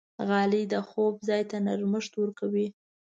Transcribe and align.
غالۍ 0.27 0.63
د 0.73 0.75
خوب 0.87 1.13
ځای 1.29 1.41
ته 1.49 1.57
نرمښت 1.67 2.13
ورکوي. 2.17 2.67